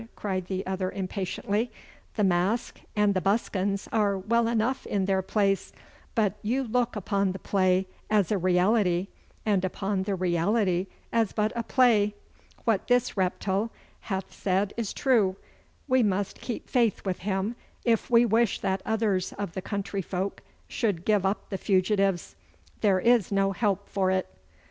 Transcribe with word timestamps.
cried 0.15 0.47
the 0.47 0.65
other 0.65 0.89
impatiently. 0.89 1.71
'The 2.15 2.23
mask 2.23 2.81
and 2.95 3.13
the 3.13 3.21
buskins 3.21 3.87
are 3.91 4.17
well 4.17 4.47
enough 4.47 4.87
in 4.87 5.05
their 5.05 5.21
place, 5.21 5.71
but 6.15 6.33
you 6.41 6.63
look 6.63 6.95
upon 6.95 7.33
the 7.33 7.37
play 7.37 7.85
as 8.09 8.31
a 8.31 8.37
reality 8.39 9.09
and 9.45 9.63
upon 9.63 10.01
the 10.01 10.15
reality 10.15 10.87
as 11.13 11.33
but 11.33 11.53
a 11.55 11.61
play. 11.61 12.15
What 12.63 12.87
this 12.87 13.15
reptile 13.15 13.71
hath 13.99 14.33
said 14.33 14.73
is 14.75 14.91
true. 14.91 15.35
We 15.87 16.01
must 16.01 16.41
keep 16.41 16.67
faith 16.67 17.05
with 17.05 17.19
him 17.19 17.55
if 17.85 18.09
we 18.09 18.25
wish 18.25 18.59
that 18.61 18.81
others 18.83 19.33
of 19.33 19.51
the 19.53 19.61
country 19.61 20.01
folk 20.01 20.41
should 20.67 21.05
give 21.05 21.27
up 21.27 21.51
the 21.51 21.59
fugitives. 21.59 22.35
There 22.79 22.99
is 22.99 23.31
no 23.31 23.51
help 23.51 23.87
for 23.87 24.09
it! 24.09 24.27